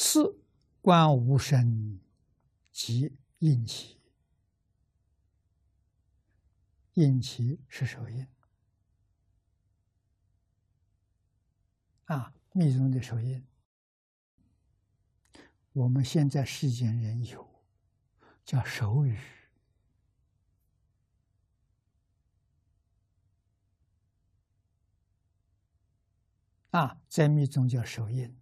[0.00, 0.38] 次
[0.80, 1.98] 观无生
[2.70, 3.98] 即应起，
[6.94, 8.24] 应起是手印
[12.04, 13.44] 啊，密宗的手印。
[15.72, 17.64] 我们现在世间人有
[18.44, 19.18] 叫手语
[26.70, 28.40] 啊，在密宗叫手印，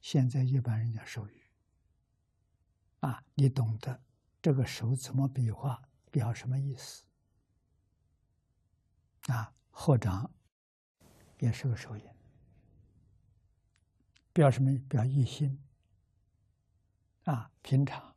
[0.00, 1.42] 现在一般人叫手语
[3.00, 3.24] 啊。
[3.34, 4.02] 你懂得
[4.42, 7.04] 这个手怎么比划，表什么意思
[9.26, 9.52] 啊？
[9.70, 10.30] 合掌
[11.38, 12.04] 也是个手印，
[14.32, 14.76] 表什么？
[14.88, 15.58] 表一心。
[17.24, 18.16] 啊，平常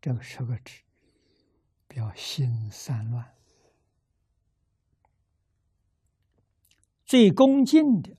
[0.00, 0.82] 这个十个指，
[1.86, 3.34] 表心散乱，
[7.06, 8.16] 最恭敬的，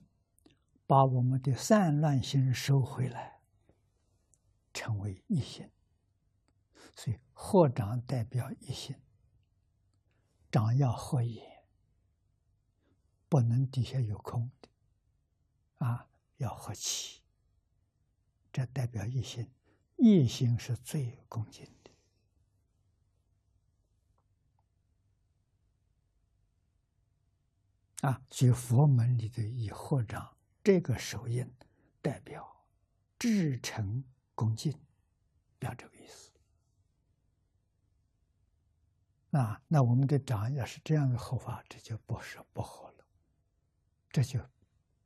[0.92, 3.40] 把我们的散乱心收回来，
[4.74, 5.70] 成为一心。
[6.94, 8.94] 所以合掌代表一心，
[10.50, 11.64] 掌要合眼，
[13.30, 14.68] 不能底下有空的，
[15.86, 17.22] 啊，要合气。
[18.52, 19.50] 这代表一心，
[19.96, 21.90] 一心是最恭敬的
[28.06, 28.20] 啊！
[28.28, 31.50] 所以佛门里的以合掌这个手印，
[32.00, 32.64] 代表
[33.18, 34.72] 至诚恭敬，
[35.58, 36.30] 表这个意思。
[39.32, 43.04] 啊，那我们的掌要是这样的合法，这就不是不合了，
[44.10, 44.40] 这就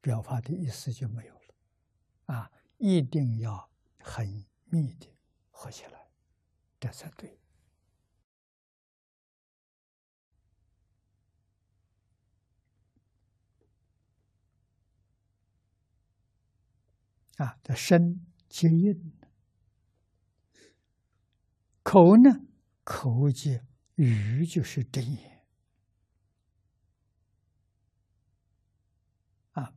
[0.00, 2.52] 表法的意思就没有了，啊。
[2.78, 5.06] 一定要很密的
[5.50, 6.10] 合起来，
[6.78, 7.40] 这才对。
[17.36, 19.12] 啊，这身接印，
[21.82, 22.30] 口呢，
[22.82, 23.66] 口接
[23.96, 25.46] 语就是真言。
[29.52, 29.76] 啊，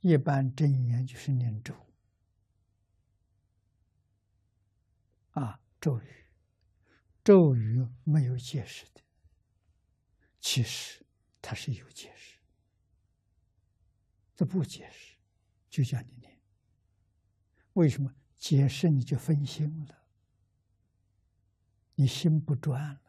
[0.00, 1.74] 一般真言就是念咒。
[5.32, 6.26] 啊，咒语，
[7.22, 9.02] 咒语没有解释的，
[10.40, 11.04] 其实
[11.42, 12.38] 它是有解释，
[14.34, 15.16] 这不解释
[15.68, 16.33] 就叫你念。
[17.74, 20.02] 为什么解释你就分心了？
[21.94, 23.00] 你心不专了。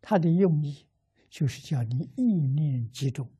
[0.00, 0.86] 他的用意
[1.28, 3.30] 就是叫你意念集中，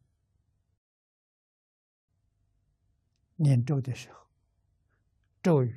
[3.37, 4.27] 念咒的时候，
[5.43, 5.75] 咒语。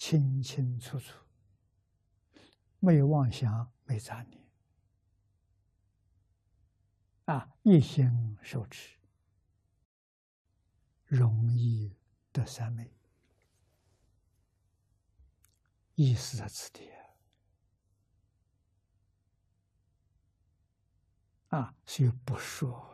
[0.00, 1.14] 清清楚楚，
[2.78, 4.42] 没有妄想，没杂念，
[7.26, 8.96] 啊，一心受持，
[11.04, 11.94] 容易
[12.32, 12.90] 得三昧，
[16.02, 16.90] 意思在此地
[21.48, 22.89] 啊，所以不说。